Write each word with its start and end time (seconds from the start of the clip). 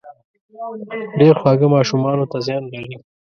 ډېر 1.19 1.33
خواږه 1.41 1.67
ماشومانو 1.75 2.25
ته 2.31 2.37
زيان 2.45 2.63
لري 2.73 2.95